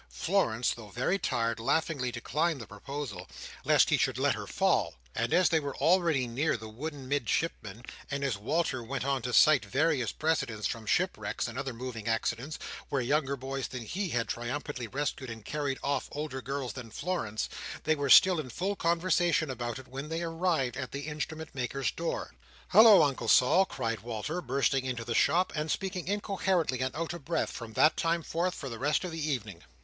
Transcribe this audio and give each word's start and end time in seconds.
Florence, 0.09 0.73
though 0.73 0.89
very 0.89 1.19
tired, 1.19 1.59
laughingly 1.59 2.11
declined 2.11 2.59
the 2.59 2.65
proposal, 2.65 3.29
lest 3.63 3.91
he 3.91 3.97
should 3.99 4.17
let 4.17 4.33
her 4.33 4.47
fall; 4.47 4.95
and 5.13 5.31
as 5.31 5.49
they 5.49 5.59
were 5.59 5.77
already 5.77 6.25
near 6.25 6.57
the 6.57 6.67
wooden 6.67 7.07
Midshipman, 7.07 7.83
and 8.09 8.23
as 8.23 8.35
Walter 8.35 8.81
went 8.83 9.05
on 9.05 9.21
to 9.21 9.31
cite 9.31 9.63
various 9.63 10.11
precedents, 10.11 10.65
from 10.65 10.87
shipwrecks 10.87 11.47
and 11.47 11.55
other 11.55 11.71
moving 11.71 12.07
accidents, 12.07 12.57
where 12.89 12.99
younger 13.03 13.37
boys 13.37 13.67
than 13.67 13.83
he 13.85 14.09
had 14.09 14.27
triumphantly 14.27 14.87
rescued 14.87 15.29
and 15.29 15.45
carried 15.45 15.77
off 15.83 16.09
older 16.13 16.41
girls 16.41 16.73
than 16.73 16.89
Florence, 16.89 17.47
they 17.83 17.93
were 17.93 18.09
still 18.09 18.39
in 18.39 18.49
full 18.49 18.75
conversation 18.75 19.51
about 19.51 19.77
it 19.77 19.87
when 19.87 20.09
they 20.09 20.23
arrived 20.23 20.75
at 20.77 20.91
the 20.93 21.01
Instrument 21.01 21.53
maker's 21.53 21.91
door. 21.91 22.33
"Holloa, 22.69 23.05
Uncle 23.09 23.27
Sol!" 23.27 23.65
cried 23.67 23.99
Walter, 23.99 24.41
bursting 24.41 24.83
into 24.83 25.05
the 25.05 25.13
shop, 25.13 25.53
and 25.55 25.69
speaking 25.69 26.07
incoherently 26.07 26.79
and 26.81 26.95
out 26.95 27.13
of 27.13 27.23
breath, 27.23 27.51
from 27.51 27.73
that 27.73 27.95
time 27.97 28.23
forth, 28.23 28.55
for 28.55 28.67
the 28.67 28.79
rest 28.79 29.03
of 29.03 29.11
the 29.11 29.29
evening. 29.31 29.61